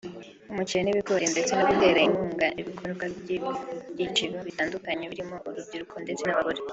[0.51, 6.59] umuceri n’ibigori ndetse no gutera inkunga ibikorwa by’ibyiciro bitandukanye birimo urubyiruko ndetse n’abagore